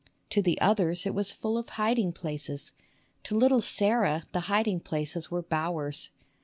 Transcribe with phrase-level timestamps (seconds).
[0.31, 2.71] To the others it was full of hiding places,
[3.21, 6.09] to little Sarah the hiding places were bowers.